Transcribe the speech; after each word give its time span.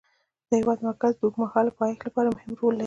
د 0.47 0.49
هېواد 0.59 0.79
مرکز 0.87 1.13
د 1.15 1.21
اوږدمهاله 1.23 1.71
پایښت 1.79 2.01
لپاره 2.07 2.27
مهم 2.35 2.51
رول 2.59 2.73
لري. 2.75 2.79